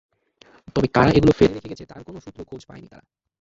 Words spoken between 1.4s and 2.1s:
রেখে গেছে, তার